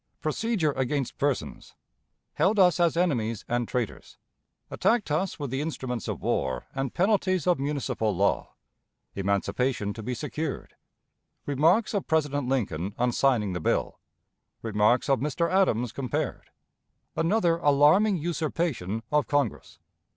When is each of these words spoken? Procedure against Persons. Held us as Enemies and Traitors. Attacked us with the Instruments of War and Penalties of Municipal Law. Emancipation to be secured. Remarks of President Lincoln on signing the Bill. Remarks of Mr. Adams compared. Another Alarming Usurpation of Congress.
Procedure 0.19 0.71
against 0.71 1.19
Persons. 1.19 1.75
Held 2.33 2.57
us 2.57 2.79
as 2.79 2.97
Enemies 2.97 3.45
and 3.47 3.67
Traitors. 3.67 4.17
Attacked 4.71 5.11
us 5.11 5.37
with 5.37 5.51
the 5.51 5.61
Instruments 5.61 6.07
of 6.07 6.23
War 6.23 6.65
and 6.73 6.91
Penalties 6.91 7.45
of 7.45 7.59
Municipal 7.59 8.09
Law. 8.15 8.55
Emancipation 9.13 9.93
to 9.93 10.01
be 10.01 10.15
secured. 10.15 10.73
Remarks 11.45 11.93
of 11.93 12.07
President 12.07 12.49
Lincoln 12.49 12.95
on 12.97 13.11
signing 13.11 13.53
the 13.53 13.59
Bill. 13.61 13.99
Remarks 14.63 15.07
of 15.07 15.19
Mr. 15.19 15.51
Adams 15.51 15.91
compared. 15.91 16.49
Another 17.15 17.57
Alarming 17.57 18.17
Usurpation 18.17 19.03
of 19.11 19.27
Congress. 19.27 19.77